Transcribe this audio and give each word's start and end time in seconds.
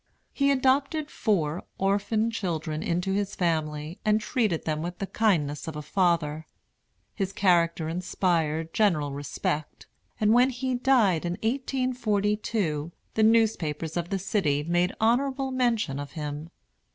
He 0.33 0.49
adopted 0.49 1.11
four 1.11 1.63
orphan 1.77 2.31
children 2.31 2.81
into 2.81 3.13
his 3.13 3.35
family, 3.35 3.99
and 4.03 4.19
treated 4.19 4.65
them 4.65 4.81
with 4.81 4.97
the 4.97 5.05
kindness 5.05 5.67
of 5.67 5.75
a 5.75 5.83
father. 5.83 6.47
His 7.13 7.31
character 7.31 7.87
inspired 7.87 8.73
general 8.73 9.11
respect; 9.13 9.85
and 10.19 10.33
when 10.33 10.49
he 10.49 10.73
died, 10.73 11.23
in 11.23 11.33
1842, 11.33 12.91
the 13.13 13.21
newspapers 13.21 13.95
of 13.95 14.09
the 14.09 14.17
city 14.17 14.63
made 14.63 14.91
honorable 14.99 15.51
mention 15.51 15.99
of 15.99 16.13
him. 16.13 16.49